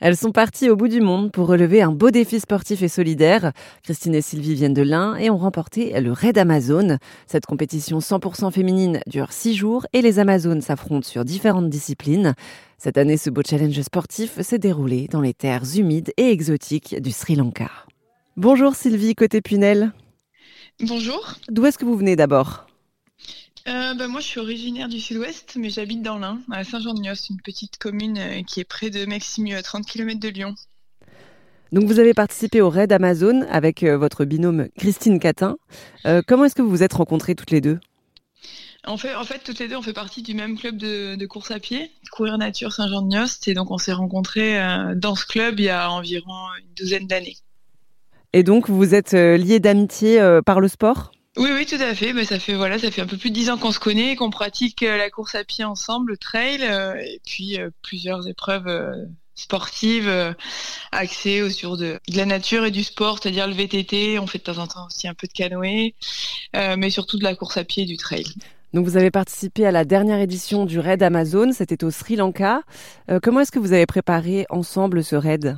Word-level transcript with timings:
Elles 0.00 0.16
sont 0.16 0.32
parties 0.32 0.70
au 0.70 0.76
bout 0.76 0.88
du 0.88 1.02
monde 1.02 1.30
pour 1.30 1.46
relever 1.46 1.82
un 1.82 1.92
beau 1.92 2.10
défi 2.10 2.40
sportif 2.40 2.82
et 2.82 2.88
solidaire. 2.88 3.52
Christine 3.82 4.14
et 4.14 4.22
Sylvie 4.22 4.54
viennent 4.54 4.74
de 4.74 4.82
l'Ain 4.82 5.16
et 5.16 5.28
ont 5.28 5.36
remporté 5.36 5.98
le 6.00 6.10
Raid 6.10 6.38
Amazon. 6.38 6.96
Cette 7.26 7.44
compétition 7.44 7.98
100% 7.98 8.50
féminine 8.50 9.00
dure 9.06 9.32
six 9.32 9.54
jours 9.54 9.86
et 9.92 10.00
les 10.00 10.18
Amazones 10.18 10.62
s'affrontent 10.62 11.06
sur 11.06 11.24
différentes 11.24 11.68
disciplines. 11.68 12.34
Cette 12.78 12.96
année, 12.96 13.18
ce 13.18 13.28
beau 13.28 13.42
challenge 13.46 13.80
sportif 13.82 14.40
s'est 14.40 14.58
déroulé 14.58 15.06
dans 15.08 15.20
les 15.20 15.34
terres 15.34 15.76
humides 15.76 16.12
et 16.16 16.30
exotiques 16.30 16.96
du 17.00 17.10
Sri 17.10 17.36
Lanka. 17.36 17.70
Bonjour 18.38 18.74
Sylvie, 18.74 19.14
côté 19.14 19.42
Punel. 19.42 19.92
Bonjour. 20.80 21.34
D'où 21.50 21.66
est-ce 21.66 21.76
que 21.76 21.84
vous 21.84 21.96
venez 21.96 22.16
d'abord? 22.16 22.69
Euh, 23.68 23.94
bah, 23.94 24.08
moi, 24.08 24.20
je 24.20 24.26
suis 24.26 24.40
originaire 24.40 24.88
du 24.88 25.00
sud-ouest, 25.00 25.56
mais 25.56 25.70
j'habite 25.70 26.02
dans 26.02 26.18
l'Ain, 26.18 26.40
à 26.50 26.64
Saint-Jean-de-Nios, 26.64 27.28
une 27.30 27.40
petite 27.40 27.78
commune 27.78 28.18
euh, 28.18 28.42
qui 28.42 28.60
est 28.60 28.64
près 28.64 28.90
de 28.90 29.04
Maximieux, 29.04 29.56
à 29.56 29.62
30 29.62 29.86
km 29.86 30.18
de 30.18 30.28
Lyon. 30.28 30.54
Donc, 31.72 31.84
vous 31.84 31.98
avez 31.98 32.14
participé 32.14 32.60
au 32.60 32.70
raid 32.70 32.90
Amazon 32.92 33.42
avec 33.50 33.82
euh, 33.82 33.96
votre 33.96 34.24
binôme 34.24 34.68
Christine 34.78 35.20
Catin. 35.20 35.56
comment 36.26 36.44
est-ce 36.44 36.54
que 36.54 36.62
vous 36.62 36.70
vous 36.70 36.82
êtes 36.82 36.94
rencontrées 36.94 37.34
toutes 37.34 37.50
les 37.50 37.60
deux? 37.60 37.78
En 38.86 38.96
fait, 38.96 39.14
en 39.14 39.24
fait, 39.24 39.40
toutes 39.44 39.58
les 39.58 39.68
deux, 39.68 39.76
on 39.76 39.82
fait 39.82 39.92
partie 39.92 40.22
du 40.22 40.32
même 40.32 40.56
club 40.56 40.78
de, 40.78 41.26
course 41.26 41.50
à 41.50 41.60
pied, 41.60 41.90
Courir 42.10 42.38
Nature 42.38 42.72
Saint-Jean-de-Nios, 42.72 43.46
et 43.46 43.52
donc 43.52 43.70
on 43.70 43.76
s'est 43.76 43.92
rencontrés 43.92 44.58
dans 44.96 45.14
ce 45.14 45.26
club 45.26 45.60
il 45.60 45.66
y 45.66 45.68
a 45.68 45.90
environ 45.90 46.32
une 46.58 46.74
douzaine 46.74 47.06
d'années. 47.06 47.36
Et 48.32 48.42
donc, 48.42 48.70
vous 48.70 48.94
êtes 48.94 49.12
liés 49.12 49.60
d'amitié 49.60 50.40
par 50.46 50.60
le 50.60 50.68
sport? 50.68 51.12
Oui, 51.40 51.48
oui, 51.54 51.64
tout 51.64 51.82
à 51.82 51.94
fait. 51.94 52.12
Mais 52.12 52.26
ça 52.26 52.38
fait 52.38 52.54
voilà, 52.54 52.78
ça 52.78 52.90
fait 52.90 53.00
un 53.00 53.06
peu 53.06 53.16
plus 53.16 53.30
de 53.30 53.34
dix 53.34 53.48
ans 53.48 53.56
qu'on 53.56 53.72
se 53.72 53.78
connaît, 53.78 54.14
qu'on 54.14 54.28
pratique 54.28 54.82
euh, 54.82 54.98
la 54.98 55.08
course 55.08 55.34
à 55.34 55.42
pied 55.42 55.64
ensemble, 55.64 56.12
le 56.12 56.16
trail, 56.18 56.60
euh, 56.62 56.94
et 56.96 57.18
puis 57.26 57.58
euh, 57.58 57.70
plusieurs 57.82 58.28
épreuves 58.28 58.68
sportives 59.34 60.34
axées 60.92 61.40
autour 61.40 61.78
de, 61.78 61.98
de, 62.08 62.16
la 62.16 62.26
nature 62.26 62.66
et 62.66 62.70
du 62.70 62.84
sport, 62.84 63.18
c'est-à-dire 63.20 63.46
le 63.46 63.54
VTT. 63.54 64.18
On 64.18 64.26
fait 64.26 64.36
de 64.36 64.42
temps 64.42 64.58
en 64.58 64.66
temps 64.66 64.86
aussi 64.86 65.08
un 65.08 65.14
peu 65.14 65.26
de 65.26 65.32
canoë, 65.32 65.94
mais 66.76 66.90
surtout 66.90 67.16
de 67.16 67.24
la 67.24 67.34
course 67.34 67.56
à 67.56 67.64
pied 67.64 67.84
et 67.84 67.86
du 67.86 67.96
trail. 67.96 68.26
Donc 68.74 68.84
vous 68.84 68.98
avez 68.98 69.10
participé 69.10 69.64
à 69.64 69.70
la 69.70 69.86
dernière 69.86 70.20
édition 70.20 70.66
du 70.66 70.78
raid 70.78 71.02
Amazon, 71.02 71.52
c'était 71.52 71.82
au 71.84 71.90
Sri 71.90 72.16
Lanka. 72.16 72.60
comment 73.22 73.40
est-ce 73.40 73.50
que 73.50 73.58
vous 73.58 73.72
avez 73.72 73.86
préparé 73.86 74.44
ensemble 74.50 75.02
ce 75.02 75.16
raid? 75.16 75.56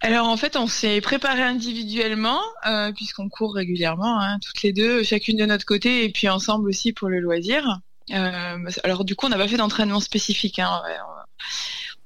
Alors 0.00 0.28
en 0.28 0.36
fait, 0.36 0.56
on 0.56 0.68
s'est 0.68 1.00
préparé 1.00 1.42
individuellement 1.42 2.40
euh, 2.66 2.92
puisqu'on 2.92 3.28
court 3.28 3.54
régulièrement, 3.54 4.20
hein, 4.20 4.38
toutes 4.40 4.62
les 4.62 4.72
deux, 4.72 5.02
chacune 5.02 5.36
de 5.36 5.44
notre 5.44 5.64
côté, 5.64 6.04
et 6.04 6.10
puis 6.10 6.28
ensemble 6.28 6.68
aussi 6.68 6.92
pour 6.92 7.08
le 7.08 7.18
loisir. 7.18 7.80
Euh, 8.12 8.70
alors 8.84 9.04
du 9.04 9.16
coup, 9.16 9.26
on 9.26 9.28
n'a 9.28 9.36
pas 9.36 9.48
fait 9.48 9.56
d'entraînement 9.56 10.00
spécifique. 10.00 10.60
Hein, 10.60 10.82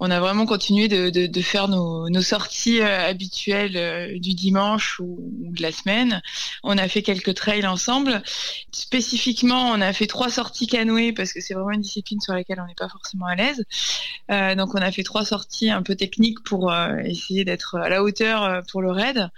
on 0.00 0.10
a 0.10 0.18
vraiment 0.18 0.46
continué 0.46 0.88
de, 0.88 1.42
faire 1.42 1.68
nos, 1.68 2.22
sorties 2.22 2.80
euh, 2.80 3.08
habituelles 3.08 3.76
euh, 3.76 4.18
du 4.18 4.32
dimanche 4.32 4.98
ou, 4.98 5.18
de 5.52 5.62
la 5.62 5.72
semaine. 5.72 6.22
On 6.62 6.78
a 6.78 6.88
fait 6.88 7.02
quelques 7.02 7.34
trails 7.34 7.66
ensemble. 7.66 8.22
Spécifiquement, 8.72 9.70
on 9.70 9.80
a 9.82 9.92
fait 9.92 10.06
trois 10.06 10.30
sorties 10.30 10.66
canoë 10.66 11.12
parce 11.12 11.34
que 11.34 11.42
c'est 11.42 11.52
vraiment 11.52 11.72
une 11.72 11.82
discipline 11.82 12.20
sur 12.20 12.32
laquelle 12.32 12.60
on 12.62 12.66
n'est 12.66 12.74
pas 12.74 12.88
forcément 12.88 13.26
à 13.26 13.34
l'aise. 13.34 13.62
Euh, 14.30 14.54
donc 14.54 14.74
on 14.74 14.80
a 14.80 14.90
fait 14.90 15.02
trois 15.02 15.26
sorties 15.26 15.70
un 15.70 15.82
peu 15.82 15.94
techniques 15.94 16.42
pour 16.44 16.72
essayer 17.04 17.44
d'être 17.44 17.76
à 17.76 17.90
la 17.90 18.02
hauteur 18.02 18.62
pour 18.70 18.80
le 18.80 18.90
raid. 18.90 19.28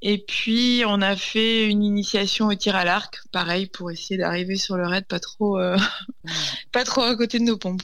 Et 0.00 0.18
puis 0.18 0.82
on 0.86 1.02
a 1.02 1.14
fait 1.14 1.66
une 1.66 1.82
initiation 1.82 2.46
au 2.46 2.54
tir 2.54 2.74
à 2.74 2.84
l'arc, 2.84 3.18
pareil 3.32 3.66
pour 3.66 3.90
essayer 3.90 4.16
d'arriver 4.16 4.56
sur 4.56 4.76
le 4.76 4.86
raid 4.86 5.04
pas 5.06 5.20
trop, 5.20 5.58
à 5.58 7.16
côté 7.16 7.38
de 7.38 7.44
nos 7.44 7.58
pompes. 7.58 7.82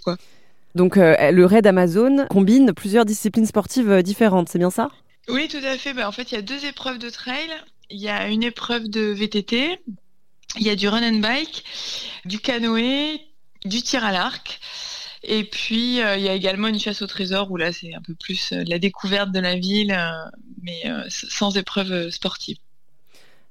Donc 0.75 0.97
euh, 0.97 1.31
le 1.31 1.45
raid 1.45 1.67
Amazon 1.67 2.27
combine 2.31 2.73
plusieurs 2.73 3.05
disciplines 3.05 3.47
sportives 3.47 3.91
euh, 3.91 4.03
différentes, 4.03 4.49
c'est 4.49 4.59
bien 4.59 4.71
ça? 4.71 4.91
Oui, 5.29 5.49
tout 5.49 5.65
à 5.65 5.77
fait. 5.77 5.93
Bah, 5.93 6.09
en 6.09 6.13
fait, 6.13 6.33
il 6.33 6.35
y 6.35 6.39
a 6.39 6.43
deux 6.43 6.65
épreuves 6.65 6.99
de 6.99 7.11
trail. 7.11 7.51
Il 7.91 8.01
y 8.01 8.09
a 8.09 8.29
une 8.29 8.43
épreuve 8.43 8.89
de 8.89 9.13
VTT, 9.13 9.79
il 10.57 10.63
y 10.63 10.71
a 10.71 10.77
du 10.77 10.89
run 10.89 11.03
and 11.03 11.19
bike, 11.19 11.65
du 12.25 12.39
canoë, 12.39 13.21
du 13.67 13.83
tir 13.83 14.03
à 14.03 14.13
l'arc. 14.13 14.61
Et 15.23 15.45
puis, 15.45 16.01
euh, 16.01 16.17
il 16.17 16.23
y 16.23 16.29
a 16.29 16.35
également 16.35 16.69
une 16.69 16.81
chasse 16.81 17.03
au 17.03 17.07
trésor 17.07 17.51
où 17.51 17.57
là, 17.57 17.71
c'est 17.71 17.95
un 17.95 18.01
peu 18.01 18.15
plus 18.15 18.53
de 18.53 18.69
la 18.69 18.79
découverte 18.79 19.31
de 19.31 19.41
la 19.41 19.57
ville, 19.57 19.97
mais 20.63 20.83
sans 21.09 21.57
épreuve 21.57 22.09
sportive. 22.11 22.57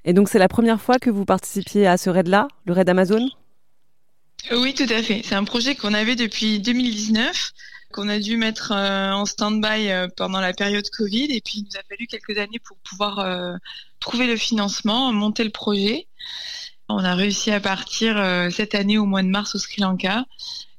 Et 0.03 0.13
donc, 0.13 0.27
c'est 0.27 0.39
la 0.39 0.47
première 0.47 0.81
fois 0.81 0.97
que 0.97 1.11
vous 1.11 1.23
participiez 1.23 1.85
à 1.85 1.97
ce 1.97 2.09
raid-là, 2.09 2.47
le 2.65 2.73
raid 2.73 2.89
Amazon? 2.89 3.29
Oui, 4.51 4.73
tout 4.73 4.87
à 4.89 5.03
fait. 5.03 5.21
C'est 5.23 5.35
un 5.35 5.43
projet 5.43 5.75
qu'on 5.75 5.93
avait 5.93 6.15
depuis 6.15 6.59
2019, 6.59 7.51
qu'on 7.93 8.09
a 8.09 8.19
dû 8.19 8.37
mettre 8.37 8.71
euh, 8.71 9.11
en 9.11 9.25
stand-by 9.25 9.89
euh, 9.89 10.07
pendant 10.15 10.39
la 10.39 10.53
période 10.53 10.89
Covid, 10.89 11.25
et 11.25 11.41
puis 11.41 11.59
il 11.59 11.63
nous 11.63 11.77
a 11.79 11.83
fallu 11.87 12.07
quelques 12.07 12.37
années 12.37 12.59
pour 12.59 12.77
pouvoir 12.77 13.19
euh, 13.19 13.53
trouver 13.99 14.27
le 14.27 14.35
financement, 14.37 15.11
monter 15.13 15.43
le 15.43 15.51
projet. 15.51 16.07
On 16.89 17.03
a 17.03 17.15
réussi 17.15 17.51
à 17.51 17.59
partir 17.61 18.21
cette 18.51 18.75
année 18.75 18.97
au 18.97 19.05
mois 19.05 19.21
de 19.21 19.29
mars 19.29 19.55
au 19.55 19.59
Sri 19.59 19.79
Lanka, 19.79 20.25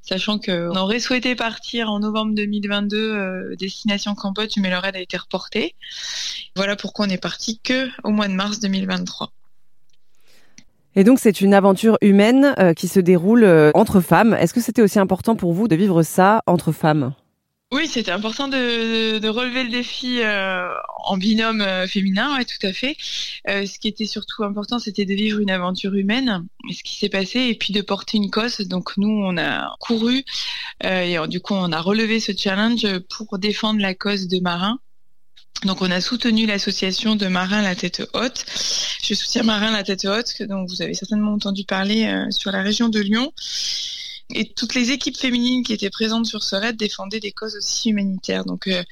sachant 0.02 0.38
qu'on 0.38 0.76
aurait 0.76 1.00
souhaité 1.00 1.34
partir 1.34 1.88
en 1.88 2.00
novembre 2.00 2.34
2022 2.34 3.56
destination 3.56 4.14
Cambodge, 4.14 4.58
mais 4.58 4.68
le 4.68 4.76
raid 4.76 4.94
a 4.94 5.00
été 5.00 5.16
reporté. 5.16 5.74
Voilà 6.54 6.76
pourquoi 6.76 7.06
on 7.06 7.08
est 7.08 7.16
parti 7.16 7.60
que 7.60 7.88
au 8.04 8.10
mois 8.10 8.28
de 8.28 8.34
mars 8.34 8.60
2023. 8.60 9.32
Et 10.94 11.04
donc 11.04 11.18
c'est 11.18 11.40
une 11.40 11.54
aventure 11.54 11.96
humaine 12.02 12.54
euh, 12.58 12.74
qui 12.74 12.86
se 12.86 13.00
déroule 13.00 13.44
euh, 13.44 13.70
entre 13.74 14.00
femmes. 14.00 14.34
Est-ce 14.34 14.52
que 14.52 14.60
c'était 14.60 14.82
aussi 14.82 14.98
important 14.98 15.36
pour 15.36 15.52
vous 15.52 15.66
de 15.66 15.74
vivre 15.74 16.02
ça 16.02 16.42
entre 16.46 16.70
femmes? 16.72 17.14
Oui, 17.72 17.86
c'était 17.86 18.10
important 18.10 18.48
de, 18.48 19.26
relever 19.26 19.64
le 19.64 19.70
défi 19.70 20.20
euh, 20.20 20.68
en 21.06 21.16
binôme 21.16 21.64
féminin, 21.86 22.36
ouais, 22.36 22.44
tout 22.44 22.66
à 22.66 22.74
fait. 22.74 22.96
ce 23.46 23.78
qui 23.78 23.88
était 23.88 24.04
surtout 24.04 24.44
important, 24.44 24.78
c'était 24.78 25.06
de 25.06 25.14
vivre 25.14 25.40
une 25.40 25.50
aventure 25.50 25.94
humaine, 25.94 26.46
ce 26.70 26.82
qui 26.82 26.98
s'est 26.98 27.08
passé, 27.08 27.40
et 27.40 27.54
puis 27.54 27.72
de 27.72 27.80
porter 27.80 28.18
une 28.18 28.30
cause. 28.30 28.58
Donc 28.68 28.98
nous, 28.98 29.08
on 29.08 29.38
a 29.38 29.74
couru, 29.80 30.22
et 30.84 31.16
du 31.28 31.40
coup, 31.40 31.54
on 31.54 31.72
a 31.72 31.80
relevé 31.80 32.20
ce 32.20 32.32
challenge 32.36 32.86
pour 33.08 33.38
défendre 33.38 33.80
la 33.80 33.94
cause 33.94 34.28
de 34.28 34.38
marins 34.40 34.78
donc 35.64 35.80
on 35.80 35.90
a 35.90 36.00
soutenu 36.00 36.44
l'association 36.46 37.14
de 37.14 37.28
Marins 37.28 37.62
la 37.62 37.76
tête 37.76 38.02
haute. 38.14 38.44
Je 39.02 39.14
soutiens 39.14 39.44
Marins 39.44 39.70
la 39.70 39.84
tête 39.84 40.04
haute, 40.04 40.42
dont 40.42 40.64
vous 40.64 40.82
avez 40.82 40.94
certainement 40.94 41.32
entendu 41.32 41.64
parler 41.64 42.06
euh, 42.06 42.30
sur 42.30 42.50
la 42.50 42.62
région 42.62 42.88
de 42.88 42.98
Lyon. 42.98 43.32
Et 44.34 44.52
toutes 44.52 44.74
les 44.74 44.90
équipes 44.90 45.16
féminines 45.16 45.62
qui 45.62 45.72
étaient 45.72 45.90
présentes 45.90 46.26
sur 46.26 46.42
ce 46.42 46.56
raid 46.56 46.76
défendaient 46.76 47.20
des 47.20 47.32
causes 47.32 47.56
aussi 47.56 47.90
humanitaires. 47.90 48.44
Donc 48.44 48.66
euh, 48.66 48.82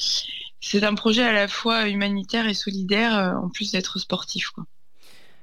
c'est 0.60 0.84
un 0.84 0.94
projet 0.94 1.22
à 1.22 1.32
la 1.32 1.48
fois 1.48 1.88
humanitaire 1.88 2.46
et 2.46 2.54
solidaire, 2.54 3.18
euh, 3.18 3.32
en 3.34 3.48
plus 3.48 3.72
d'être 3.72 3.98
sportif. 3.98 4.50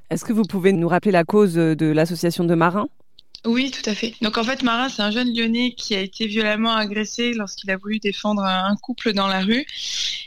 Est-ce 0.10 0.24
que 0.24 0.32
vous 0.32 0.44
pouvez 0.44 0.72
nous 0.72 0.88
rappeler 0.88 1.12
la 1.12 1.26
cause 1.26 1.56
de 1.56 1.86
l'association 1.88 2.46
de 2.46 2.56
marins? 2.56 2.88
Oui, 3.46 3.72
tout 3.72 3.88
à 3.90 3.94
fait. 3.94 4.14
Donc 4.22 4.38
en 4.38 4.44
fait, 4.44 4.64
Marin, 4.64 4.90
c'est 4.90 5.02
un 5.02 5.12
jeune 5.12 5.34
lyonnais 5.34 5.74
qui 5.74 5.96
a 5.96 6.02
été 6.02 6.28
violemment 6.28 6.76
agressé 6.76 7.34
lorsqu'il 7.34 7.70
a 7.72 7.78
voulu 7.78 8.00
défendre 8.00 8.44
un 8.44 8.76
couple 8.76 9.14
dans 9.14 9.28
la 9.28 9.42
rue 9.42 9.66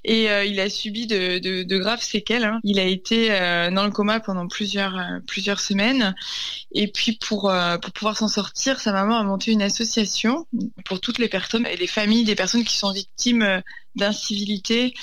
et 0.04 0.30
euh, 0.30 0.44
il 0.44 0.60
a 0.60 0.70
subi 0.70 1.06
de, 1.06 1.78
graves 1.78 2.02
séquelles. 2.02 2.44
Hein. 2.44 2.60
Il 2.64 2.78
a 2.78 2.84
été 2.84 3.32
euh, 3.32 3.70
dans 3.70 3.84
le 3.84 3.90
coma 3.90 4.20
pendant 4.20 4.46
plusieurs 4.46 4.96
euh, 4.96 5.56
semaines 5.56 6.14
et 6.72 6.88
puis 6.88 7.12
pour 7.12 7.52
pour 7.82 7.92
pouvoir 7.92 8.16
s'en 8.16 8.28
sortir, 8.28 8.80
sa 8.80 8.92
maman 8.92 9.18
a 9.18 9.24
monté 9.24 9.50
une 9.50 9.62
association 9.62 10.46
pour 10.84 11.00
toutes 11.00 11.18
les 11.18 11.28
personnes 11.28 11.66
et 11.66 11.76
les 11.76 11.86
familles 11.86 12.24
des 12.24 12.36
personnes 12.36 12.64
qui 12.64 12.76
sont 12.76 12.92
victimes 12.92 13.62
d'incivilité 13.96 14.94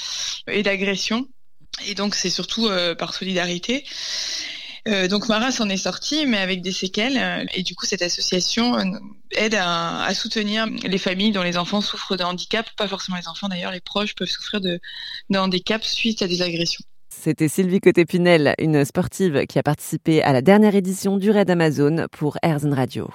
et 0.47 0.63
d'agression. 0.63 1.27
Et 1.87 1.93
donc 1.93 2.15
c'est 2.15 2.29
surtout 2.29 2.69
par 2.97 3.13
solidarité. 3.13 3.83
Euh, 4.87 5.07
donc 5.07 5.27
Mara 5.27 5.51
s'en 5.51 5.67
est 5.69 5.77
sortie, 5.77 6.25
mais 6.25 6.37
avec 6.37 6.61
des 6.61 6.71
séquelles. 6.71 7.17
Euh, 7.17 7.45
et 7.53 7.63
du 7.63 7.75
coup, 7.75 7.85
cette 7.85 8.01
association 8.01 8.77
euh, 8.77 8.83
aide 9.31 9.55
à, 9.59 10.13
soutenir 10.13 10.65
les 10.65 10.97
familles 10.97 11.31
dont 11.31 11.43
les 11.43 11.57
enfants 11.57 11.81
souffrent 11.81 12.15
de 12.15 12.23
handicap. 12.23 12.65
Pas 12.77 12.87
forcément 12.87 13.17
les 13.17 13.27
enfants 13.27 13.49
d'ailleurs, 13.49 13.71
les 13.71 13.81
proches 13.81 14.15
peuvent 14.15 14.29
souffrir 14.29 14.61
de, 14.61 14.79
handicap 15.35 15.83
suite 15.83 16.21
à 16.21 16.27
des 16.27 16.41
agressions. 16.41 16.83
C'était 17.09 17.47
Sylvie 17.47 17.79
Côté-Pinel, 17.79 18.53
une 18.59 18.85
sportive 18.85 19.45
qui 19.47 19.59
a 19.59 19.63
participé 19.63 20.21
à 20.21 20.33
la 20.33 20.41
dernière 20.41 20.75
édition 20.75 21.17
du 21.17 21.31
Raid 21.31 21.49
Amazon 21.49 22.05
pour 22.11 22.37
Airzone 22.43 22.73
Radio. 22.73 23.09